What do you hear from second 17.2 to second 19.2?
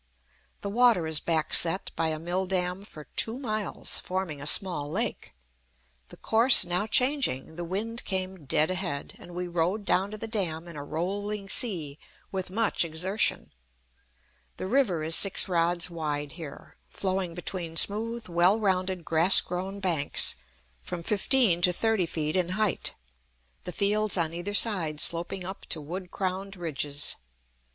between smooth, well rounded,